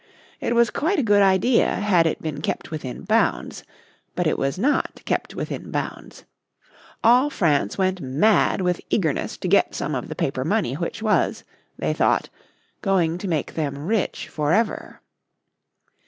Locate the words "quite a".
0.71-1.03